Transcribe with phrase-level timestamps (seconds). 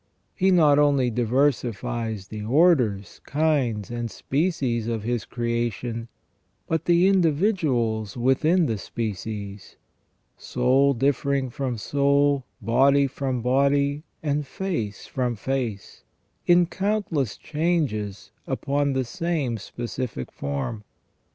[0.33, 6.07] He not only diversifies the orders, kinds, and species of His creation,
[6.65, 9.75] but the individuals within the species,
[10.39, 16.03] soul differing from soul, body from body, and face from face,
[16.47, 20.83] in count less changes upon the same specific form.